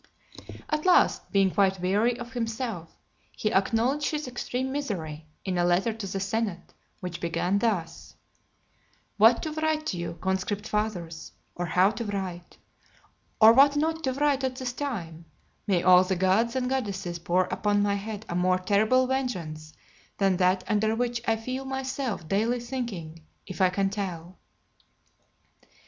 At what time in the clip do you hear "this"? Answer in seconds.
14.55-14.73